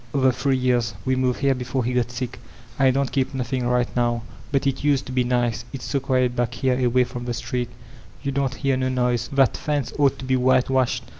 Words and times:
*' 0.09 0.13
"Over 0.15 0.31
three 0.31 0.57
years. 0.57 0.95
We 1.05 1.15
moved 1.15 1.41
here 1.41 1.53
before 1.53 1.85
he 1.85 1.93
got 1.93 2.07
skrk. 2.07 2.31
440 2.31 2.31
VoLTAUtlNE 2.33 2.55
DB 2.57 2.73
ClEYSE 2.79 2.87
I 2.87 2.91
don't 2.91 3.11
keep 3.11 3.33
nothing 3.35 3.67
right 3.67 3.95
now, 3.95 4.23
but 4.51 4.65
it 4.65 4.77
tiaed 4.77 5.05
to 5.05 5.11
be 5.11 5.23
nice. 5.23 5.63
It's 5.73 5.85
so 5.85 5.99
quiet 5.99 6.35
back 6.35 6.55
here 6.55 6.83
away 6.83 7.03
from 7.03 7.25
the 7.25 7.35
street; 7.35 7.69
yon 8.23 8.33
doo't 8.33 8.55
hear 8.55 8.77
no 8.77 8.89
noise. 8.89 9.29
That 9.31 9.55
fence 9.55 9.93
ought 9.99 10.17
to 10.17 10.25
be 10.25 10.35
whitewashed. 10.37 11.03